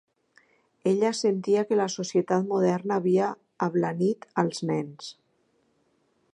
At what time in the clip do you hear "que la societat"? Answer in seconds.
1.71-2.49